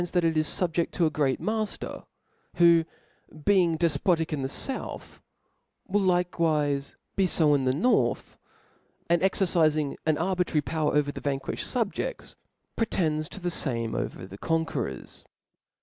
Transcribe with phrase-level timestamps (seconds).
[0.01, 2.05] ^^ that they are fubjeft to a great mailer,
[2.55, 2.85] who,
[3.45, 5.19] being dcipotic in the fouth^
[5.87, 8.35] will likewife be (b in the north,
[9.11, 11.21] and exercifing an arbitrary power over the.
[11.21, 12.33] Y^nq^J^^^d fubjefts,
[12.75, 13.39] pretends to.
[13.39, 15.23] the fame over the conquerors.